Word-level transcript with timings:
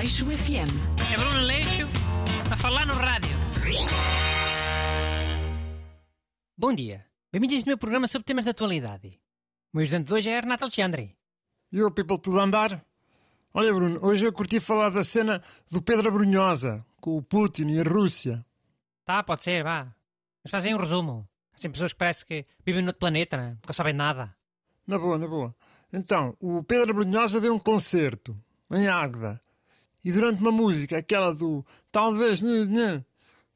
Aleixo 0.00 0.24
FM. 0.24 0.72
É 1.12 1.16
Bruno 1.18 1.40
Leixo 1.40 1.86
a 2.50 2.56
falar 2.56 2.86
no 2.86 2.94
rádio. 2.94 3.36
Bom 6.56 6.72
dia. 6.72 7.04
Bem-vindos 7.30 7.56
a 7.56 7.58
este 7.58 7.66
meu 7.66 7.76
programa 7.76 8.08
sobre 8.08 8.24
temas 8.24 8.44
de 8.46 8.50
atualidade. 8.50 9.08
O 9.70 9.76
meu 9.76 9.82
ajudante 9.82 10.08
de 10.08 10.14
hoje 10.14 10.30
é 10.30 10.40
Renato 10.40 10.64
Alexandre. 10.64 11.18
E 11.70 11.82
o 11.82 11.90
people 11.90 12.18
tudo 12.18 12.40
a 12.40 12.44
andar? 12.44 12.82
Olha, 13.52 13.74
Bruno, 13.74 14.02
hoje 14.02 14.24
eu 14.24 14.32
curti 14.32 14.58
falar 14.58 14.88
da 14.88 15.02
cena 15.02 15.42
do 15.70 15.82
Pedro 15.82 16.10
Brunhosa, 16.10 16.82
com 16.98 17.18
o 17.18 17.22
Putin 17.22 17.68
e 17.68 17.80
a 17.80 17.82
Rússia. 17.82 18.42
Tá, 19.04 19.22
pode 19.22 19.42
ser, 19.42 19.62
vá. 19.62 19.94
Mas 20.42 20.50
fazem 20.50 20.74
um 20.74 20.78
resumo. 20.78 21.28
Há 21.52 21.58
sempre 21.58 21.72
pessoas 21.74 21.92
que 21.92 21.98
parece 21.98 22.24
que 22.24 22.46
vivem 22.64 22.80
no 22.80 22.88
outro 22.88 23.00
planeta, 23.00 23.36
né? 23.36 23.50
nunca 23.50 23.74
sabem 23.74 23.92
nada. 23.92 24.34
Na 24.86 24.98
boa, 24.98 25.18
na 25.18 25.28
boa. 25.28 25.54
Então, 25.92 26.34
o 26.40 26.64
Pedro 26.64 26.94
Brunhosa 26.94 27.38
deu 27.38 27.54
um 27.54 27.58
concerto 27.58 28.34
em 28.72 28.88
Águeda. 28.88 29.38
E 30.04 30.12
durante 30.12 30.40
uma 30.40 30.52
música, 30.52 30.98
aquela 30.98 31.34
do 31.34 31.64
Talvez, 31.92 32.40
né, 32.40 32.64
né, 32.64 33.04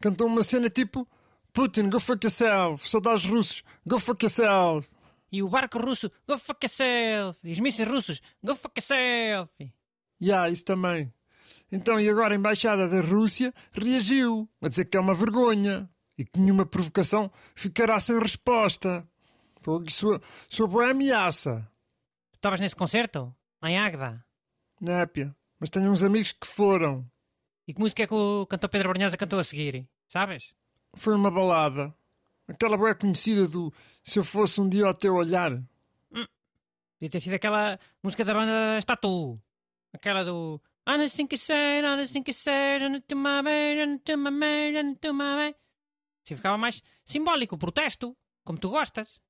cantou 0.00 0.26
uma 0.26 0.42
cena 0.42 0.68
tipo 0.68 1.06
Putin, 1.52 1.90
go 1.90 2.00
fuck 2.00 2.24
yourself, 2.24 2.88
soldados 2.88 3.26
russos, 3.26 3.62
go 3.86 3.98
fuck 3.98 4.24
yourself. 4.24 4.88
E 5.30 5.42
o 5.42 5.48
barco 5.48 5.78
russo, 5.78 6.10
go 6.26 6.38
fuck 6.38 6.64
yourself. 6.64 7.38
E 7.44 7.52
os 7.52 7.60
mísseis 7.60 7.88
russos, 7.88 8.22
go 8.42 8.56
fuck 8.56 8.78
yourself. 8.78 9.52
E 9.60 9.72
yeah, 10.26 10.48
isso 10.48 10.64
também. 10.64 11.12
Então, 11.70 11.98
e 11.98 12.08
agora 12.08 12.34
a 12.34 12.36
Embaixada 12.36 12.88
da 12.88 13.00
Rússia 13.00 13.52
reagiu 13.72 14.48
a 14.60 14.68
dizer 14.68 14.86
que 14.86 14.96
é 14.96 15.00
uma 15.00 15.14
vergonha 15.14 15.88
e 16.18 16.24
que 16.24 16.38
nenhuma 16.38 16.66
provocação 16.66 17.30
ficará 17.54 17.98
sem 17.98 18.18
resposta. 18.18 19.06
Porque 19.62 19.90
sua, 19.90 20.20
sua 20.48 20.66
boa 20.66 20.90
ameaça. 20.90 21.66
Estavas 22.34 22.60
nesse 22.60 22.76
concerto? 22.76 23.34
Em 23.62 23.78
Águeda? 23.78 24.24
Népia. 24.80 25.34
Mas 25.62 25.70
tenho 25.70 25.92
uns 25.92 26.02
amigos 26.02 26.32
que 26.32 26.44
foram. 26.44 27.08
E 27.68 27.72
que 27.72 27.78
música 27.78 28.02
é 28.02 28.06
que 28.08 28.12
o 28.12 28.44
cantor 28.46 28.68
Pedro 28.68 28.88
Brunhosa 28.88 29.16
cantou 29.16 29.38
a 29.38 29.44
seguir? 29.44 29.88
Sabes? 30.08 30.52
Foi 30.92 31.14
uma 31.14 31.30
balada. 31.30 31.94
Aquela 32.48 32.76
boa 32.76 32.92
conhecida 32.96 33.46
do 33.46 33.72
Se 34.02 34.18
Eu 34.18 34.24
Fosse 34.24 34.60
Um 34.60 34.68
Dia 34.68 34.86
ao 34.86 34.92
Teu 34.92 35.14
Olhar. 35.14 35.52
Hum. 35.52 36.26
Devia 36.98 37.10
ter 37.10 37.20
sido 37.20 37.34
aquela 37.34 37.78
música 38.02 38.24
da 38.24 38.34
banda 38.34 38.80
Statu. 38.80 39.40
Aquela 39.92 40.24
do 40.24 40.60
Honest 40.84 41.16
think 41.16 41.38
said, 41.38 41.84
honest 41.84 42.12
think 42.12 42.32
said, 42.32 43.00
to 43.06 43.14
my 43.14 43.40
bed, 43.40 44.00
to 44.04 44.16
my 44.16 44.32
bed, 44.32 44.98
to 45.00 45.14
my 45.14 45.36
bed. 45.36 45.56
Assim 46.26 46.34
ficava 46.34 46.58
mais 46.58 46.82
simbólico, 47.04 47.54
o 47.54 47.58
protesto, 47.58 48.16
como 48.44 48.58
tu 48.58 48.68
gostas. 48.68 49.22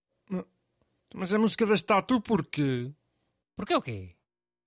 Mas 1.14 1.34
a 1.34 1.38
música 1.38 1.66
da 1.66 1.76
Statu 1.76 2.22
porquê? 2.22 2.90
Porquê 3.54 3.74
o 3.74 3.82
quê? 3.82 4.16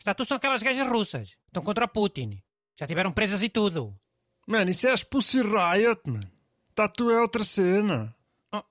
Statu 0.06 0.24
são 0.24 0.38
aquelas 0.38 0.62
gajas 0.62 0.88
russas. 0.88 1.36
Estão 1.48 1.64
contra 1.64 1.86
o 1.86 1.88
Putin. 1.88 2.40
Já 2.80 2.86
tiveram 2.86 3.12
presas 3.12 3.42
e 3.42 3.50
tudo. 3.50 4.00
Mano, 4.46 4.70
isso 4.70 4.86
é 4.86 4.92
as 4.92 5.04
Pussy 5.04 5.42
Riot, 5.42 6.00
mano. 6.06 6.32
Tatu 6.76 7.10
é 7.10 7.20
outra 7.20 7.44
cena. 7.44 8.16
Oh, 8.54 8.62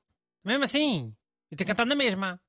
mesmo 0.45 0.62
assim, 0.62 1.12
eu 1.51 1.57
ter 1.57 1.65
cantado 1.65 1.89
na 1.89 1.97
mesma. 1.97 2.41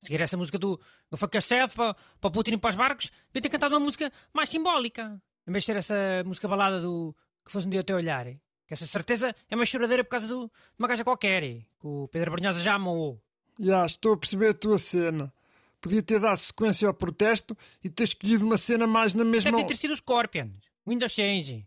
Seguir 0.00 0.20
essa 0.20 0.36
música 0.36 0.60
do 0.60 0.80
Go 1.10 1.16
Fuck 1.16 1.36
Yourself 1.36 1.74
para, 1.74 1.94
para 1.94 2.28
o 2.28 2.30
Putin 2.30 2.52
e 2.52 2.56
para 2.56 2.70
os 2.70 2.76
barcos, 2.76 3.10
devia 3.32 3.42
ter 3.42 3.48
cantado 3.48 3.74
uma 3.74 3.80
música 3.80 4.12
mais 4.32 4.48
simbólica. 4.48 5.20
Em 5.44 5.50
vez 5.50 5.64
de 5.64 5.72
ter 5.72 5.78
essa 5.78 6.22
música 6.24 6.46
balada 6.46 6.80
do 6.80 7.12
Que 7.44 7.50
fosse 7.50 7.66
um 7.66 7.70
dia 7.70 7.80
o 7.80 7.84
teu 7.84 7.96
olhar. 7.96 8.26
Que 8.64 8.74
essa 8.74 8.86
certeza 8.86 9.34
é 9.50 9.56
uma 9.56 9.66
choradeira 9.66 10.04
por 10.04 10.10
causa 10.10 10.28
do, 10.28 10.46
de 10.46 10.78
uma 10.78 10.86
gaja 10.86 11.02
qualquer. 11.02 11.42
Que 11.42 11.66
o 11.82 12.06
Pedro 12.06 12.30
Brunhosa 12.30 12.60
já 12.60 12.74
amou. 12.74 13.20
Já, 13.58 13.84
estou 13.84 14.12
a 14.12 14.16
perceber 14.16 14.50
a 14.50 14.54
tua 14.54 14.78
cena. 14.78 15.32
Podia 15.80 16.02
ter 16.02 16.20
dado 16.20 16.36
sequência 16.36 16.86
ao 16.86 16.94
protesto 16.94 17.56
e 17.82 17.88
ter 17.88 18.04
escolhido 18.04 18.44
uma 18.44 18.58
cena 18.58 18.86
mais 18.86 19.14
na 19.14 19.24
mesma... 19.24 19.50
Deve 19.50 19.64
ter 19.64 19.76
sido 19.76 19.92
os 19.92 19.98
Scorpions. 19.98 20.52
Windows 20.86 21.12
Change. 21.12 21.66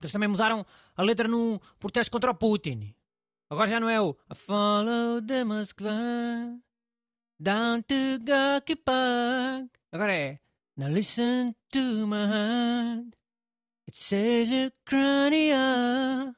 Eles 0.00 0.12
também 0.12 0.28
mudaram 0.28 0.64
a 0.96 1.02
letra 1.02 1.26
num 1.26 1.58
protesto 1.78 2.12
contra 2.12 2.30
o 2.30 2.34
Putin. 2.34 2.94
Agora 3.50 3.68
já 3.68 3.80
não 3.80 3.88
é 3.88 4.00
o 4.00 4.16
I 4.30 4.34
follow 4.34 5.20
the 5.22 5.42
Moskva 5.42 6.60
down 7.40 7.82
to 7.82 7.94
Gorky 8.24 8.76
Park. 8.76 9.70
Agora 9.90 10.12
é 10.12 10.38
Now 10.76 10.88
listen 10.88 11.56
to 11.72 12.06
my 12.06 12.26
heart. 12.26 13.16
It 13.88 13.96
says 13.96 14.50
Ucrania. 14.50 16.34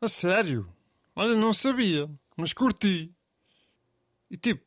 A 0.00 0.08
sério? 0.08 0.72
Olha, 1.14 1.34
não 1.34 1.52
sabia, 1.52 2.08
mas 2.36 2.52
curti. 2.52 3.12
E 4.30 4.36
tipo, 4.36 4.64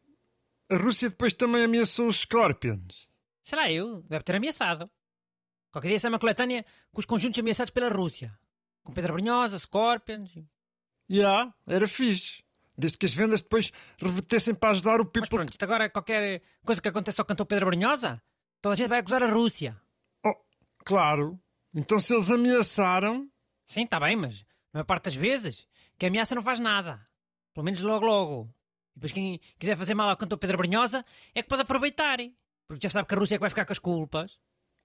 a 0.69 0.77
Rússia 0.77 1.09
depois 1.09 1.33
também 1.33 1.63
ameaçou 1.63 2.07
os 2.07 2.17
Scorpions. 2.17 3.09
Será 3.41 3.71
eu? 3.71 4.03
Deve 4.03 4.23
ter 4.23 4.35
ameaçado. 4.35 4.89
Qualquer 5.71 5.89
dia 5.89 5.99
sai 5.99 6.09
uma 6.09 6.19
coletânea 6.19 6.65
com 6.91 6.99
os 6.99 7.05
conjuntos 7.05 7.39
ameaçados 7.39 7.71
pela 7.71 7.89
Rússia. 7.89 8.37
Com 8.83 8.93
Pedra 8.93 9.13
Brunhosa, 9.13 9.57
Scorpions. 9.57 10.31
Já, 10.31 10.43
yeah, 11.09 11.53
era 11.67 11.87
fixe. 11.87 12.43
Desde 12.77 12.97
que 12.97 13.05
as 13.05 13.13
vendas 13.13 13.41
depois 13.41 13.71
revertessem 13.99 14.55
para 14.55 14.69
ajudar 14.69 15.01
o 15.01 15.05
people. 15.05 15.21
Mas 15.21 15.29
pronto, 15.29 15.57
agora 15.63 15.89
qualquer 15.89 16.41
coisa 16.63 16.81
que 16.81 16.87
aconteça 16.87 17.21
ao 17.21 17.25
cantor 17.25 17.45
Pedro 17.45 17.65
Brunhosa, 17.65 18.21
toda 18.61 18.73
a 18.73 18.75
gente 18.77 18.87
vai 18.87 18.99
acusar 18.99 19.21
a 19.23 19.27
Rússia. 19.27 19.79
Oh, 20.25 20.35
claro. 20.85 21.39
Então 21.73 21.99
se 21.99 22.13
eles 22.13 22.31
ameaçaram... 22.31 23.29
Sim, 23.65 23.83
está 23.83 23.99
bem, 23.99 24.15
mas 24.15 24.45
a 24.71 24.77
maior 24.77 24.85
parte 24.85 25.05
das 25.05 25.15
vezes 25.15 25.67
que 25.97 26.05
a 26.05 26.09
ameaça 26.09 26.35
não 26.35 26.41
faz 26.41 26.59
nada. 26.59 27.05
Pelo 27.53 27.65
menos 27.65 27.81
logo 27.81 28.05
logo. 28.05 28.55
Depois 28.99 29.13
quem 29.13 29.39
quiser 29.57 29.77
fazer 29.77 29.93
mal 29.93 30.09
ao 30.09 30.17
cantor 30.17 30.37
Pedro 30.37 30.57
Brunhosa 30.57 31.05
é 31.33 31.41
que 31.41 31.47
pode 31.47 31.61
aproveitar. 31.61 32.17
Porque 32.67 32.85
já 32.85 32.89
sabe 32.89 33.07
que 33.07 33.15
a 33.15 33.17
Rússia 33.17 33.35
é 33.35 33.37
que 33.37 33.41
vai 33.41 33.49
ficar 33.49 33.65
com 33.65 33.71
as 33.71 33.79
culpas. 33.79 34.37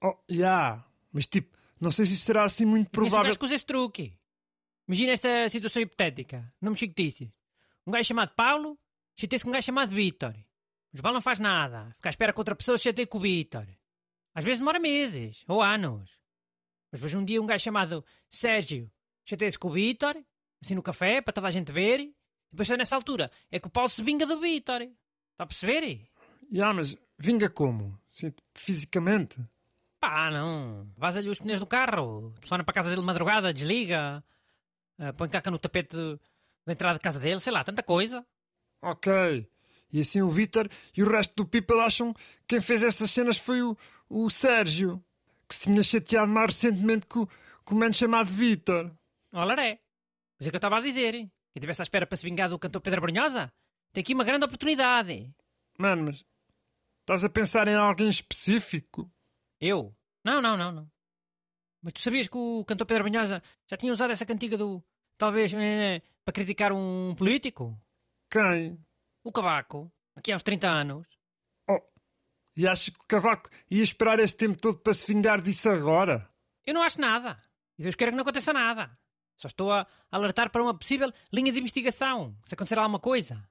Oh, 0.03 0.17
já. 0.29 0.37
Yeah. 0.37 0.85
Mas 1.13 1.27
tipo, 1.27 1.57
não 1.81 1.91
sei 1.91 2.07
se 2.07 2.15
isso 2.15 2.25
será 2.25 2.45
assim 2.45 2.65
muito 2.65 2.91
provável. 2.91 3.27
Mas 3.27 3.37
que 3.37 3.55
esse 3.55 3.67
truque. 3.67 4.17
Imagina 4.87 5.13
esta 5.13 5.49
situação 5.49 5.83
hipotética. 5.83 6.53
Nomes 6.61 6.79
fictícios. 6.79 7.33
Um 7.87 7.91
gajo 7.91 8.07
chamado 8.07 8.35
Paulo 8.35 8.79
chateia-se 9.17 9.45
com 9.45 9.51
um 9.51 9.53
gajo 9.53 9.67
chamado 9.67 9.93
Vítor. 9.93 10.35
Mas 10.93 11.01
Paulo 11.01 11.15
não 11.15 11.23
faz 11.23 11.41
nada. 11.41 11.93
Fica 11.97 12.09
à 12.09 12.11
espera 12.11 12.33
que 12.33 12.39
outra 12.39 12.55
pessoa 12.55 12.79
se 12.79 12.85
chateie 12.85 13.07
com 13.07 13.19
o 13.19 13.21
Vítor. 13.21 13.67
Às 14.33 14.45
vezes 14.45 14.61
demora 14.61 14.79
meses 14.79 15.45
ou 15.49 15.61
anos. 15.61 16.21
Mas 16.93 17.01
depois 17.01 17.15
um 17.15 17.25
dia 17.25 17.43
um 17.43 17.47
gajo 17.47 17.65
chamado 17.65 18.05
Sérgio 18.31 18.89
chateia-se 19.25 19.59
com 19.59 19.69
o 19.69 19.73
Vítor, 19.73 20.17
assim 20.63 20.75
no 20.75 20.83
café, 20.83 21.21
para 21.21 21.33
toda 21.33 21.49
a 21.49 21.51
gente 21.51 21.73
ver. 21.73 22.15
Depois 22.55 22.69
só 22.69 22.77
nessa 22.77 22.95
altura 22.95 23.33
é 23.51 23.59
que 23.59 23.67
o 23.67 23.71
Paulo 23.71 23.91
se 23.91 24.01
vinga 24.01 24.25
do 24.25 24.39
Vítor. 24.39 24.83
Está 24.83 25.43
a 25.43 25.47
perceber? 25.47 25.83
Já, 25.83 25.99
yeah, 26.53 26.73
mas 26.73 26.97
vinga 27.19 27.51
como? 27.51 27.99
Fisicamente? 28.55 29.45
Pá, 29.99 30.31
não. 30.31 30.89
Vaza-lhe 30.97 31.29
os 31.29 31.41
pneus 31.41 31.59
do 31.59 31.67
carro, 31.67 32.33
telefona 32.39 32.63
para 32.63 32.71
a 32.71 32.75
casa 32.75 32.91
dele 32.91 33.01
de 33.01 33.07
madrugada, 33.07 33.53
desliga, 33.53 34.23
uh, 35.01 35.13
põe 35.15 35.29
caca 35.29 35.51
no 35.51 35.59
tapete 35.59 35.97
da 36.65 36.73
entrada 36.73 36.97
de 36.97 37.03
casa 37.03 37.19
dele, 37.19 37.41
sei 37.41 37.53
lá, 37.53 37.65
tanta 37.65 37.83
coisa. 37.83 38.25
Ok. 38.81 39.51
E 39.93 40.01
assim 40.01 40.23
o 40.23 40.29
Vitor 40.29 40.69
e 40.97 41.03
o 41.03 41.11
resto 41.11 41.35
do 41.35 41.47
people 41.47 41.81
acham 41.81 42.15
que 42.15 42.21
quem 42.47 42.61
fez 42.61 42.85
essas 42.85 43.11
cenas 43.11 43.37
foi 43.37 43.63
o, 43.63 43.77
o 44.09 44.31
Sérgio, 44.31 45.03
que 45.49 45.57
se 45.57 45.63
tinha 45.63 45.83
chateado 45.83 46.31
mais 46.31 46.55
recentemente 46.55 47.07
com, 47.07 47.27
com 47.65 47.75
o 47.75 47.79
man 47.79 47.93
chamado 47.93 48.27
Vitor. 48.27 48.93
Olha, 49.33 49.61
é. 49.61 49.81
Mas 50.39 50.47
é 50.47 50.51
que 50.51 50.57
eu 50.57 50.59
estava 50.59 50.79
a 50.79 50.81
dizer. 50.81 51.29
Quem 51.55 51.61
estivesse 51.61 51.83
à 51.83 51.85
espera 51.85 52.05
para 52.05 52.17
se 52.17 52.25
vingar 52.25 52.49
do 52.49 52.59
cantor 52.59 52.83
Pedro 52.83 53.01
Brunhosa, 53.01 53.53
tem 53.93 54.03
aqui 54.03 54.13
uma 54.13 54.25
grande 54.25 54.45
oportunidade. 54.45 55.33
Mano, 55.79 56.07
mas 56.07 56.25
estás 57.03 57.25
a 57.25 57.29
pensar 57.29 57.69
em 57.69 57.77
alguém 57.77 58.09
específico? 58.09 59.09
Eu? 59.61 59.97
Não, 60.25 60.43
não, 60.43 60.57
não, 60.57 60.73
não. 60.73 60.91
Mas 61.81 61.93
tu 61.93 62.01
sabias 62.01 62.27
que 62.27 62.37
o 62.37 62.65
cantor 62.65 62.89
Pedro 62.89 63.05
Brunhosa 63.05 63.41
já 63.71 63.77
tinha 63.77 63.93
usado 63.93 64.11
essa 64.11 64.27
cantiga 64.27 64.57
do 64.57 64.83
talvez 65.17 65.55
eh, 65.55 66.03
para 66.25 66.35
criticar 66.35 66.73
um 66.73 67.15
político? 67.15 67.81
Quem? 68.29 68.77
O 69.23 69.31
Cavaco, 69.31 69.93
aqui 70.17 70.33
há 70.33 70.37
uns 70.37 70.43
30 70.43 70.69
anos. 70.69 71.07
Oh, 71.71 71.81
e 72.57 72.67
achas 72.67 72.89
que 72.89 72.99
o 73.01 73.07
Cavaco 73.07 73.49
ia 73.71 73.85
esperar 73.85 74.19
este 74.19 74.39
tempo 74.39 74.61
todo 74.61 74.79
para 74.79 74.93
se 74.93 75.07
vingar 75.07 75.41
disso 75.41 75.69
agora? 75.69 76.29
Eu 76.67 76.75
não 76.75 76.83
acho 76.83 77.01
nada. 77.01 77.41
E 77.79 77.83
Deus 77.85 77.95
queira 77.95 78.11
que 78.11 78.17
não 78.17 78.23
aconteça 78.23 78.53
nada. 78.53 78.99
Só 79.37 79.49
estou 79.49 79.73
a 79.73 79.87
alertar 80.11 80.51
para 80.51 80.63
uma 80.63 80.77
possível 80.77 81.13
linha 81.33 81.53
de 81.53 81.59
investigação, 81.59 82.37
se 82.45 82.55
acontecer 82.55 82.79
alguma 82.79 83.01
coisa. 83.01 83.49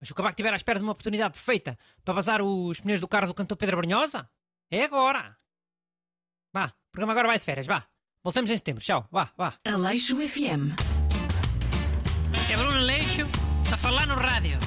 Mas 0.00 0.10
o 0.10 0.14
Cavaco 0.14 0.32
estiver 0.32 0.52
à 0.52 0.56
espera 0.56 0.78
de 0.78 0.84
uma 0.84 0.92
oportunidade 0.92 1.32
perfeita 1.32 1.78
para 2.04 2.14
vazar 2.14 2.40
os 2.40 2.80
pneus 2.80 3.00
do 3.00 3.08
carro 3.08 3.26
do 3.26 3.34
cantor 3.34 3.56
Pedro 3.56 3.78
Brunhosa, 3.78 4.30
é 4.70 4.84
agora. 4.84 5.36
Vá, 6.52 6.66
o 6.66 6.90
programa 6.92 7.12
agora 7.12 7.28
vai 7.28 7.38
de 7.38 7.44
férias, 7.44 7.66
vá. 7.66 7.86
Voltamos 8.22 8.50
em 8.50 8.56
setembro, 8.56 8.82
tchau, 8.82 9.06
vá, 9.10 9.32
vá. 9.36 9.54
Aleixo 9.66 10.16
FM. 10.16 10.74
É 12.50 12.56
Bruno 12.56 12.80
Leixo 12.80 13.26
a 13.72 13.76
falar 13.76 14.06
no 14.06 14.14
rádio. 14.14 14.58